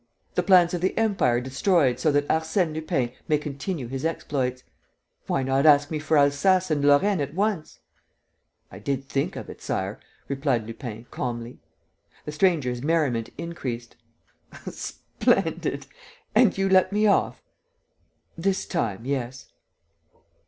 The 0.33 0.41
plans 0.41 0.73
of 0.73 0.81
the 0.81 0.97
Empire 0.97 1.39
destroyed 1.39 1.99
so 1.99 2.11
that 2.11 2.27
Arsène 2.27 2.73
Lupin 2.73 3.11
may 3.27 3.37
continue 3.37 3.85
his 3.85 4.03
exploits!... 4.03 4.63
Why 5.27 5.43
not 5.43 5.67
ask 5.67 5.91
me 5.91 5.99
for 5.99 6.17
Alsace 6.17 6.71
and 6.71 6.83
Lorraine 6.83 7.21
at 7.21 7.35
once?" 7.35 7.81
"I 8.71 8.79
did 8.79 9.07
think 9.07 9.35
of 9.35 9.47
it, 9.47 9.61
Sire," 9.61 9.99
replied 10.27 10.65
Lupin, 10.65 11.05
calmly. 11.11 11.59
The 12.25 12.31
stranger's 12.31 12.81
merriment 12.81 13.29
increased: 13.37 13.95
"Splendid! 14.67 15.85
And 16.33 16.57
you 16.57 16.67
let 16.67 16.91
me 16.91 17.05
off?" 17.05 17.43
"This 18.35 18.65
time, 18.65 19.05
yes." 19.05 19.51